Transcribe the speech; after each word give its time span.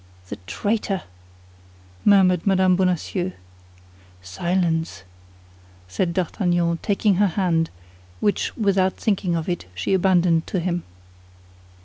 "The 0.29 0.37
traitor!" 0.47 1.03
murmured 2.03 2.47
Mme. 2.47 2.73
Bonacieux. 2.75 3.33
"Silence!" 4.23 5.03
said 5.87 6.11
D'Artagnan, 6.15 6.79
taking 6.81 7.17
her 7.17 7.27
hand, 7.27 7.69
which, 8.19 8.51
without 8.57 8.97
thinking 8.97 9.35
of 9.35 9.47
it, 9.47 9.67
she 9.75 9.93
abandoned 9.93 10.47
to 10.47 10.59
him. 10.59 10.81